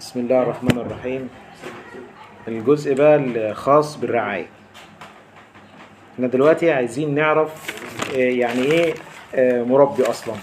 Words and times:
بسم 0.00 0.20
الله 0.20 0.42
الرحمن 0.42 0.78
الرحيم. 0.78 1.28
الجزء 2.48 2.94
بقى 2.94 3.16
الخاص 3.16 3.96
بالرعاية. 3.96 4.46
إحنا 6.14 6.26
دلوقتي 6.26 6.72
عايزين 6.72 7.14
نعرف 7.14 7.50
آه، 8.14 8.16
يعني 8.18 8.62
إيه 8.62 8.94
آه، 9.34 9.62
مربي 9.62 10.02
أصلا. 10.02 10.34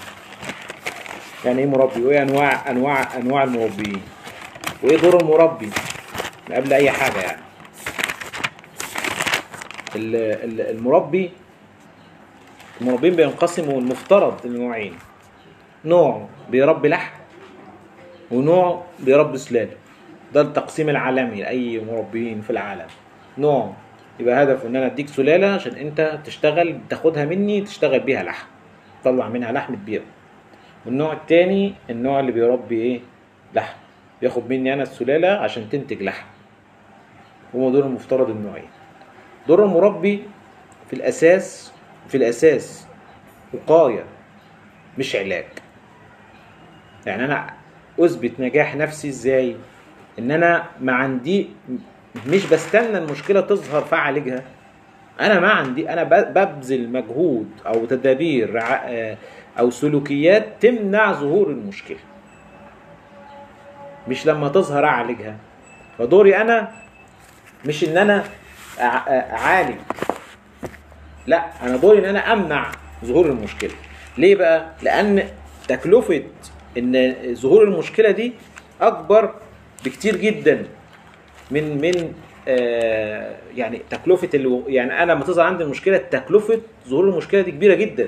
يعني 1.45 1.59
إيه 1.59 1.65
مربي؟ 1.67 2.01
وايه 2.03 2.21
أنواع 2.21 2.71
أنواع 2.71 3.15
أنواع 3.17 3.43
المربيين؟ 3.43 4.01
وايه 4.83 4.97
دور 4.97 5.21
المربي 5.21 5.69
قبل 6.51 6.73
أي 6.73 6.91
حاجة 6.91 7.21
يعني؟ 7.21 7.41
ال- 9.95 10.15
ال- 10.15 10.69
المربي 10.77 11.31
المربين 12.81 13.15
بينقسموا 13.15 13.79
المفترض 13.79 14.45
لنوعين. 14.45 14.95
نوع 15.85 16.27
بيربي 16.49 16.87
لحم 16.89 17.20
ونوع 18.31 18.83
بيربي 18.99 19.37
سلالة 19.37 19.73
ده 20.33 20.41
التقسيم 20.41 20.89
العالمي 20.89 21.41
لأي 21.41 21.79
مربيين 21.79 22.41
في 22.41 22.49
العالم. 22.49 22.87
نوع. 23.37 23.73
يبقى 24.19 24.43
هدفه 24.43 24.67
إن 24.67 24.75
أنا 24.75 24.85
أديك 24.85 25.07
سلالة 25.07 25.47
عشان 25.47 25.75
أنت 25.75 26.19
تشتغل 26.25 26.79
تاخدها 26.89 27.25
مني 27.25 27.61
تشتغل 27.61 27.99
بيها 27.99 28.23
لحم. 28.23 28.47
تطلع 29.01 29.29
منها 29.29 29.51
لحم 29.51 29.75
تبيعه 29.75 30.03
والنوع 30.85 31.13
التاني 31.13 31.73
النوع 31.89 32.19
اللي 32.19 32.31
بيربي 32.31 32.81
إيه؟ 32.81 32.99
لحم. 33.55 33.77
بياخد 34.21 34.49
مني 34.49 34.73
أنا 34.73 34.83
السلالة 34.83 35.27
عشان 35.27 35.69
تنتج 35.69 36.03
لحم. 36.03 36.25
هو 37.55 37.69
دول 37.69 37.83
المفترض 37.83 38.29
النوعين. 38.29 38.69
دور 39.47 39.65
المربي 39.65 40.23
في 40.87 40.93
الأساس 40.93 41.73
في 42.07 42.17
الأساس 42.17 42.87
وقاية 43.53 44.03
مش 44.97 45.15
علاج. 45.15 45.45
يعني 47.05 47.25
أنا 47.25 47.60
أثبت 47.99 48.31
نجاح 48.39 48.75
نفسي 48.75 49.09
إزاي؟ 49.09 49.55
إن 50.19 50.31
أنا 50.31 50.63
ما 50.81 50.93
عندي 50.93 51.49
مش 52.27 52.45
بستنى 52.45 52.97
المشكلة 52.97 53.41
تظهر 53.41 53.81
فاعالجها 53.81 54.43
أنا 55.19 55.39
ما 55.39 55.49
عندي 55.49 55.89
أنا 55.89 56.03
ببذل 56.03 56.89
مجهود 56.89 57.49
أو 57.67 57.85
تدابير 57.85 58.63
أو 59.59 59.69
سلوكيات 59.69 60.47
تمنع 60.61 61.11
ظهور 61.11 61.49
المشكلة. 61.49 61.97
مش 64.07 64.25
لما 64.27 64.47
تظهر 64.49 64.85
أعالجها. 64.85 65.37
فدوري 65.97 66.37
أنا 66.37 66.71
مش 67.65 67.83
إن 67.83 67.97
أنا 67.97 68.23
أعالج. 68.79 69.75
لا 71.27 71.45
أنا 71.63 71.77
دوري 71.77 71.99
إن 71.99 72.05
أنا 72.05 72.33
أمنع 72.33 72.71
ظهور 73.05 73.25
المشكلة. 73.25 73.71
ليه 74.17 74.35
بقى؟ 74.35 74.65
لأن 74.81 75.23
تكلفة 75.67 76.23
إن 76.77 77.15
ظهور 77.33 77.63
المشكلة 77.63 78.11
دي 78.11 78.33
أكبر 78.81 79.33
بكتير 79.85 80.15
جدا 80.15 80.65
من 81.51 81.81
من 81.81 82.13
آه 82.47 83.35
يعني 83.55 83.81
تكلفة 83.89 84.29
ألو... 84.33 84.63
يعني 84.67 85.03
أنا 85.03 85.11
لما 85.11 85.23
تظهر 85.23 85.45
عندي 85.45 85.63
المشكلة 85.63 85.97
تكلفة 85.97 86.61
ظهور 86.87 87.03
المشكلة 87.09 87.41
دي 87.41 87.51
كبيرة 87.51 87.73
جدا. 87.75 88.07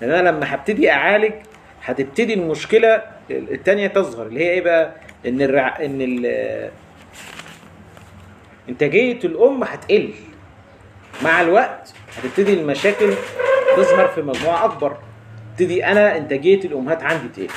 لأن 0.00 0.10
أنا 0.10 0.28
لما 0.28 0.54
هبتدي 0.54 0.90
أعالج 0.90 1.32
هتبتدي 1.84 2.34
المشكلة 2.34 3.02
الثانية 3.30 3.86
تظهر 3.86 4.26
اللي 4.26 4.40
هي 4.44 4.50
إيه 4.50 4.60
بقى؟ 4.60 4.92
إن 5.26 5.42
الرع... 5.42 5.84
إن 5.84 6.00
ال... 6.02 6.70
إنتاجية 8.68 9.18
الأم 9.24 9.62
هتقل. 9.64 10.10
مع 11.24 11.40
الوقت 11.40 11.94
هتبتدي 12.16 12.54
المشاكل 12.54 13.12
تظهر 13.76 14.08
في 14.08 14.22
مجموعة 14.22 14.64
أكبر. 14.64 14.96
تبتدي 15.58 15.84
أنا 15.84 16.16
انتاجيه 16.16 16.60
الامهات 16.64 17.02
عندي 17.02 17.28
تقل 17.28 17.54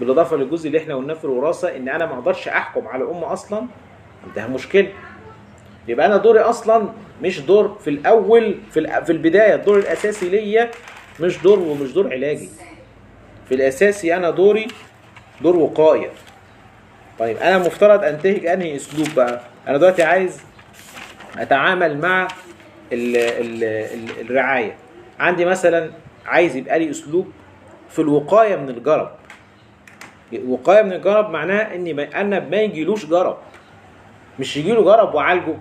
بالاضافه 0.00 0.36
للجزء 0.36 0.66
اللي 0.66 0.78
إحنا 0.78 0.94
قلناه 0.94 1.14
في 1.14 1.24
الوراثه 1.24 1.76
ان 1.76 1.88
أنا 1.88 2.06
ما 2.06 2.14
أقدرش 2.14 2.48
احكم 2.48 2.88
على 2.88 3.04
ام 3.04 3.24
أصلا 3.24 3.66
عندها 4.28 4.46
مشكلة. 4.46 4.88
يبقى 5.88 6.06
أنا 6.06 6.16
دوري 6.16 6.40
أصلا 6.40 6.88
مش 7.22 7.40
دور 7.40 7.78
في 7.84 7.90
الأول 7.90 8.58
في 8.70 9.04
في 9.04 9.12
البداية 9.12 9.54
الدور 9.54 9.78
الاساسي 9.78 10.28
ليا 10.28 10.70
مش 11.20 11.38
دور 11.38 11.58
ومش 11.58 11.92
دور 11.92 12.12
علاجي. 12.12 12.48
في 13.48 13.54
الاساسي 13.54 14.16
أنا 14.16 14.30
دوري 14.30 14.66
دور 15.40 15.56
وقاية. 15.56 16.10
طيب 17.18 17.36
أنا 17.36 17.58
مفترض 17.58 18.04
انتهج 18.04 18.46
انهي 18.46 18.76
اسلوب 18.76 19.08
بقى؟ 19.16 19.40
أنا 19.68 19.78
دلوقتي 19.78 20.02
عايز 20.02 20.40
اتعامل 21.38 21.98
مع 21.98 22.28
ال 22.92 23.16
ال 23.16 23.64
ال 23.64 24.30
الرعاية. 24.30 24.74
عندي 25.20 25.44
مثلا 25.44 25.90
عايز 26.28 26.56
يبقى 26.56 26.78
لي 26.78 26.90
أسلوب 26.90 27.26
في 27.88 27.98
الوقاية 27.98 28.56
من 28.56 28.68
الجرب. 28.68 29.10
الوقايه 30.32 30.82
من 30.82 30.92
الجرب 30.92 31.30
معناه 31.30 31.74
اني 31.74 31.92
ما 31.92 32.20
أنا 32.20 32.40
ما 32.40 32.56
يجيلوش 32.56 33.06
جرب. 33.06 33.36
مش 34.38 34.56
يجيله 34.56 34.82
جرب 34.84 35.14
واعالجه 35.14 35.54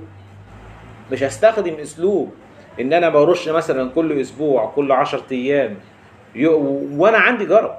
مش 1.12 1.24
هستخدم 1.24 1.74
أسلوب 1.74 2.34
إن 2.82 2.94
أنا 2.94 3.10
برش 3.10 3.50
مثلا 3.50 3.92
كل 3.92 4.22
أسبوع 4.22 4.66
كل 4.76 4.92
10 4.92 5.24
أيام. 5.32 5.76
وأنا 6.98 7.18
عندي 7.18 7.46
جرب. 7.46 7.76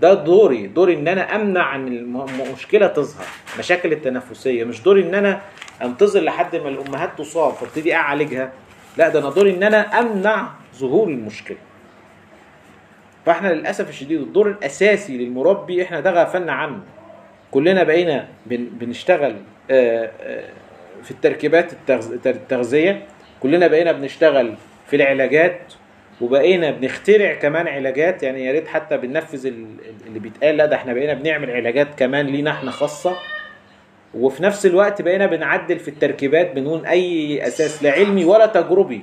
ده 0.00 0.14
دوري. 0.14 0.66
دوري 0.66 0.94
إن 0.94 1.08
أنا 1.08 1.34
أمنع 1.36 1.74
إن 1.76 1.88
الم- 1.88 2.20
المشكلة 2.46 2.86
تظهر. 2.86 3.26
مشاكل 3.58 3.92
التنفسية. 3.92 4.64
مش 4.64 4.82
دوري 4.82 5.02
إن 5.02 5.14
أنا 5.14 5.40
أنتظر 5.82 6.20
لحد 6.20 6.56
ما 6.56 6.68
الأمهات 6.68 7.18
تصاب 7.18 7.52
فابتدي 7.52 7.94
أعالجها. 7.94 8.52
لا 8.96 9.08
ده 9.08 9.18
أنا 9.20 9.30
دوري 9.30 9.56
إن 9.56 9.62
أنا 9.62 9.98
أمنع 9.98 10.48
ظهور 10.74 11.08
المشكلة. 11.08 11.56
فاحنا 13.26 13.48
للأسف 13.48 13.88
الشديد 13.88 14.20
الدور 14.20 14.48
الأساسي 14.50 15.18
للمربي 15.18 15.82
إحنا 15.82 16.00
ده 16.00 16.10
غفلنا 16.22 16.52
عنه. 16.52 16.80
كلنا 17.50 17.82
بقينا 17.82 18.28
بن 18.46 18.68
بنشتغل 18.72 19.36
آه، 19.70 20.10
آه، 20.22 20.44
في 21.02 21.10
التركيبات 21.10 21.72
التغذ- 21.72 22.26
التغذية. 22.26 23.02
كلنا 23.40 23.66
بقينا 23.66 23.92
بنشتغل 23.92 24.54
في 24.86 24.96
العلاجات 24.96 25.60
وبقينا 26.20 26.70
بنخترع 26.70 27.34
كمان 27.34 27.68
علاجات. 27.68 28.22
يعني 28.22 28.44
يا 28.44 28.52
ريت 28.52 28.68
حتى 28.68 28.96
بننفذ 28.96 29.46
ال- 29.46 29.76
اللي 30.06 30.18
بيتقال 30.18 30.56
لا 30.56 30.66
ده 30.66 30.76
إحنا 30.76 30.92
بقينا 30.92 31.14
بنعمل 31.14 31.50
علاجات 31.50 31.88
كمان 31.98 32.26
لينا 32.26 32.50
إحنا 32.50 32.70
خاصة. 32.70 33.16
وفي 34.14 34.42
نفس 34.42 34.66
الوقت 34.66 35.02
بقينا 35.02 35.26
بنعدل 35.26 35.78
في 35.78 35.88
التركيبات 35.88 36.52
بدون 36.52 36.86
أي 36.86 37.46
أساس 37.46 37.82
لا 37.82 37.92
علمي 37.92 38.24
ولا 38.24 38.46
تجربي. 38.46 39.02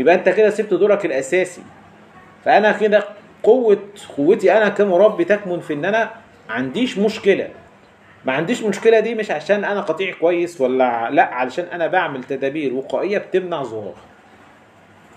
يبقى 0.00 0.14
انت 0.14 0.28
كده 0.28 0.50
سبت 0.50 0.74
دورك 0.74 1.06
الأساسي. 1.06 1.62
فأنا 2.44 2.72
كده 2.72 3.04
قوة 3.42 3.78
قوتي 4.16 4.52
أنا 4.52 4.68
كمربي 4.68 5.24
تكمن 5.24 5.60
في 5.60 5.72
إن 5.74 5.84
أنا 5.84 6.10
ما 6.48 6.54
عنديش 6.54 6.98
مشكلة. 6.98 7.48
ما 8.24 8.32
عنديش 8.32 8.62
مشكلة 8.62 9.00
دي 9.00 9.14
مش 9.14 9.30
عشان 9.30 9.64
أنا 9.64 9.80
قطيع 9.80 10.14
كويس 10.20 10.60
ولا 10.60 11.10
لأ 11.10 11.34
علشان 11.34 11.64
أنا 11.64 11.86
بعمل 11.86 12.24
تدابير 12.24 12.74
وقائية 12.74 13.18
بتمنع 13.18 13.62
ظهور. 13.62 13.94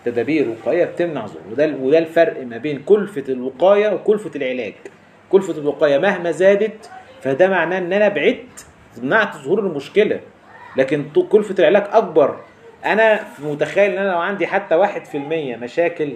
تدابير 0.06 0.50
وقائية 0.50 0.86
بتمنع 0.86 1.26
ظهور. 1.28 1.42
وده 1.52 1.76
وده 1.82 1.98
الفرق 1.98 2.44
ما 2.46 2.58
بين 2.58 2.80
كلفة 2.80 3.24
الوقاية 3.30 3.90
وكلفة 3.94 4.32
العلاج. 4.36 4.74
كلفة 5.30 5.54
الوقاية 5.58 5.98
مهما 5.98 6.32
زادت 6.32 6.90
فده 7.22 7.48
معناه 7.48 7.78
إن 7.78 7.94
أنا 7.94 8.08
بعدت 8.08 8.66
منعت 9.02 9.36
ظهور 9.36 9.60
المشكلة. 9.60 10.20
لكن 10.78 11.06
كلفة 11.30 11.56
العلاج 11.60 11.84
أكبر 11.92 12.40
أنا 12.86 13.20
متخيل 13.40 13.92
إن 13.92 13.98
أنا 13.98 14.12
لو 14.12 14.18
عندي 14.18 14.48
حتى 14.48 14.76
واحد 14.76 15.06
في 15.06 15.18
المية 15.18 15.56
مشاكل 15.56 16.16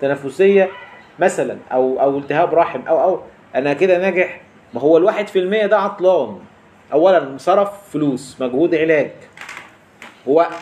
تنفسية 0.00 0.70
مثلا 1.18 1.56
أو 1.72 2.00
أو 2.00 2.18
التهاب 2.18 2.54
رحم 2.54 2.80
أو 2.88 3.02
أو 3.02 3.20
أنا 3.54 3.72
كده 3.72 3.98
ناجح 3.98 4.40
ما 4.74 4.80
هو 4.80 4.96
الواحد 4.96 5.28
في 5.28 5.38
المية 5.38 5.66
ده 5.66 5.78
عطلان. 5.78 6.38
اولا 6.92 7.34
صرف 7.38 7.90
فلوس 7.92 8.36
مجهود 8.40 8.74
علاج. 8.74 9.10
ووقت 10.26 10.52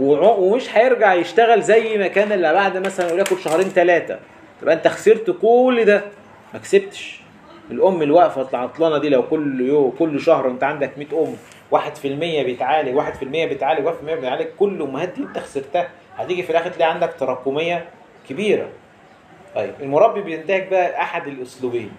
ومش 0.00 0.76
هيرجع 0.76 1.14
يشتغل 1.14 1.62
زي 1.62 1.98
ما 1.98 2.06
كان 2.06 2.32
اللي 2.32 2.52
بعد 2.52 2.76
مثلا 2.76 3.12
وليكن 3.12 3.36
شهرين 3.38 3.68
ثلاثة 3.68 4.18
تبقى 4.60 4.74
أنت 4.74 4.88
خسرت 4.88 5.30
كل 5.42 5.84
ده. 5.84 6.04
ما 6.54 6.58
كسبتش. 6.60 7.20
الأم 7.70 8.02
الواقفه 8.02 8.48
العطلانة 8.50 8.98
دي 8.98 9.08
لو 9.08 9.22
كل 9.22 9.60
يوم 9.60 9.90
كل 9.98 10.20
شهر 10.20 10.48
أنت 10.48 10.64
عندك 10.64 10.98
100 10.98 11.08
أم. 11.26 11.34
1% 11.72 11.76
بيتعالج 12.04 13.00
1% 13.00 13.24
بيتعالج 13.24 13.88
1% 13.88 13.90
بيتعالج 14.04 14.46
كل 14.58 14.68
الامهات 14.74 15.08
دي 15.08 15.22
انت 15.22 15.38
خسرتها. 15.38 15.88
هتيجي 16.16 16.42
في 16.42 16.50
الآخر 16.50 16.70
تلاقي 16.70 16.92
عندك 16.92 17.14
تراكمية 17.18 17.88
كبيرة. 18.28 18.68
طيب 19.54 19.74
المربي 19.80 20.20
بينتهج 20.20 20.68
بقى 20.68 21.00
أحد 21.02 21.26
الأسلوبين. 21.26 21.92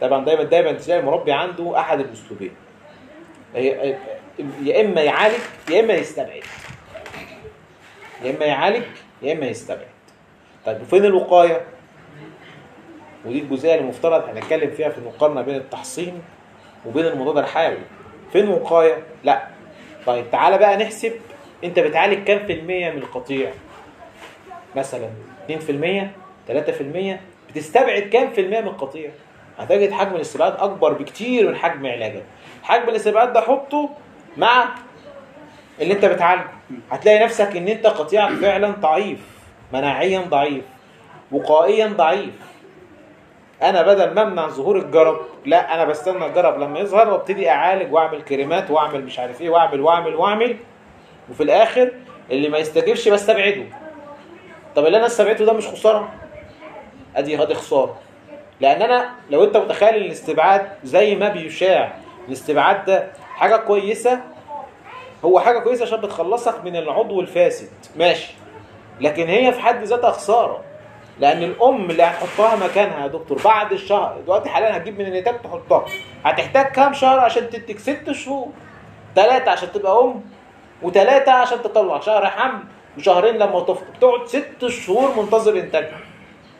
طبعا 0.00 0.24
دايما 0.24 0.42
دايما 0.42 0.72
تلاقي 0.72 1.00
المربي 1.00 1.32
عنده 1.32 1.80
أحد 1.80 2.00
الأسلوبين. 2.00 2.52
يا 3.54 4.80
إما 4.80 5.00
يعالج 5.00 5.38
يا 5.70 5.80
إما 5.80 5.94
يستبعد. 5.94 6.42
يا 8.24 8.30
إما 8.30 8.44
يعالج 8.44 8.82
يا 9.22 9.32
إما 9.32 9.46
يستبعد. 9.46 9.88
طيب 10.66 10.80
وفين 10.80 11.04
الوقاية؟ 11.04 11.60
ودي 13.24 13.38
الجزئية 13.38 13.74
اللي 13.74 13.82
المفترض 13.84 14.28
هنتكلم 14.28 14.70
فيها 14.70 14.88
في 14.88 14.98
المقارنة 14.98 15.42
بين 15.42 15.54
التحصين 15.56 16.22
وبين 16.86 17.06
المضاد 17.06 17.38
الحيوي. 17.38 17.78
فين 18.32 18.48
وقاية؟ 18.48 19.02
لا. 19.24 19.42
طيب 20.06 20.30
تعالى 20.30 20.58
بقى 20.58 20.76
نحسب. 20.76 21.12
انت 21.64 21.78
بتعالج 21.78 22.24
كام 22.24 22.46
في 22.46 22.52
المية 22.52 22.90
من 22.90 22.98
القطيع؟ 22.98 23.50
مثلا 24.76 25.08
2% 25.48 25.52
3% 26.48 27.18
بتستبعد 27.50 28.02
كام 28.02 28.30
في 28.30 28.40
المية 28.40 28.60
من 28.60 28.66
القطيع؟ 28.68 29.10
هتجد 29.58 29.92
حجم 29.92 30.14
الاستبعاد 30.16 30.52
أكبر 30.58 30.92
بكتير 30.92 31.48
من 31.48 31.56
حجم 31.56 31.86
علاجك 31.86 32.22
حجم 32.62 32.88
الاستبعاد 32.88 33.32
ده 33.32 33.40
حطه 33.40 33.90
مع 34.36 34.68
اللي 35.80 35.94
انت 35.94 36.04
بتعالجه. 36.04 36.44
هتلاقي 36.90 37.24
نفسك 37.24 37.56
إن 37.56 37.68
انت 37.68 37.86
قطيعك 37.86 38.32
فعلا 38.32 38.68
ضعيف 38.70 39.18
مناعيا 39.72 40.20
ضعيف 40.20 40.64
وقائيا 41.32 41.86
ضعيف. 41.86 42.30
أنا 43.62 43.82
بدل 43.82 44.14
ما 44.14 44.22
امنع 44.22 44.48
ظهور 44.48 44.76
الجرب 44.78 45.20
لا 45.46 45.74
أنا 45.74 45.84
بستنى 45.84 46.26
الجرب 46.26 46.60
لما 46.60 46.78
يظهر 46.80 47.10
وابتدي 47.10 47.50
اعالج 47.50 47.92
واعمل 47.92 48.22
كريمات 48.22 48.70
واعمل 48.70 49.04
مش 49.04 49.18
عارف 49.18 49.40
إيه 49.40 49.50
واعمل 49.50 49.80
واعمل 49.80 50.14
واعمل 50.14 50.56
وفي 51.30 51.42
الآخر 51.42 51.92
اللي 52.30 52.48
ما 52.48 52.58
يستجيبش 52.58 53.08
بستبعده. 53.08 53.64
طب 54.76 54.86
اللي 54.86 54.98
أنا 54.98 55.06
استبعدته 55.06 55.44
ده 55.44 55.52
مش 55.52 55.66
خسارة؟ 55.66 56.08
ادي 57.16 57.42
ادي 57.42 57.54
خسارة. 57.54 57.96
لأن 58.60 58.82
أنا 58.82 59.10
لو 59.30 59.44
انت 59.44 59.56
متخيل 59.56 59.96
الاستبعاد 59.96 60.68
زي 60.84 61.14
ما 61.16 61.28
بيشاع 61.28 61.92
الاستبعاد 62.28 62.84
ده 62.84 63.08
حاجة 63.34 63.56
كويسة 63.56 64.20
هو 65.24 65.40
حاجة 65.40 65.58
كويسة 65.58 65.82
عشان 65.84 66.00
بتخلصك 66.00 66.64
من 66.64 66.76
العضو 66.76 67.20
الفاسد. 67.20 67.68
ماشي. 67.96 68.34
لكن 69.00 69.26
هي 69.28 69.52
في 69.52 69.60
حد 69.60 69.84
ذاتها 69.84 70.10
خسارة. 70.10 70.64
لأن 71.20 71.42
الأم 71.42 71.90
اللي 71.90 72.02
هتحطها 72.02 72.56
مكانها 72.56 73.02
يا 73.02 73.06
دكتور 73.06 73.38
بعد 73.44 73.72
الشهر. 73.72 74.18
دلوقتي 74.24 74.48
حاليا 74.48 74.76
هتجيب 74.76 74.98
من 74.98 75.06
النتاج 75.06 75.42
تحطها. 75.42 75.84
هتحتاج 76.24 76.66
كام 76.66 76.92
شهر 76.92 77.18
عشان 77.20 77.50
تديك 77.50 77.78
ست 77.78 78.10
شهور؟ 78.12 78.48
ثلاثة 79.16 79.50
عشان 79.50 79.72
تبقى 79.72 80.00
أم 80.00 80.22
وثلاثة 80.82 81.32
عشان 81.32 81.62
تطلع. 81.62 82.00
شهر 82.00 82.26
حمل 82.26 82.60
وشهرين 82.98 83.34
لما 83.34 83.60
تفطر 83.60 83.84
بتقعد 83.96 84.26
ست 84.26 84.66
شهور 84.66 85.22
منتظر 85.22 85.58
إنتاجها. 85.58 86.00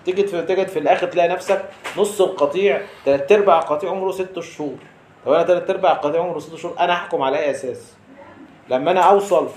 تيجي 0.05 0.27
في 0.27 0.43
تيجي 0.43 0.67
في 0.67 0.79
الآخر 0.79 1.07
تلاقي 1.07 1.29
نفسك 1.29 1.65
نص 1.97 2.21
القطيع 2.21 2.81
ثلاث 3.05 3.33
أرباع 3.33 3.59
القطيع 3.59 3.91
عمره 3.91 4.11
ست 4.11 4.41
شهور. 4.41 4.77
طب 5.27 5.33
أنا 5.33 5.45
ثلاث 5.45 5.71
أرباع 5.71 5.93
القطيع 5.93 6.21
عمره 6.21 6.39
ست 6.39 6.55
شهور؟ 6.57 6.75
أنا 6.81 6.93
احكم 6.93 7.23
على 7.23 7.39
اي 7.39 7.51
أساس؟ 7.51 7.95
لما 8.69 8.91
أنا 8.91 9.01
أوصل 9.01 9.49